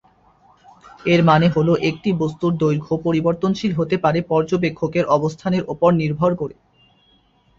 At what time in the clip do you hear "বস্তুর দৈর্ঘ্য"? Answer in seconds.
2.21-2.95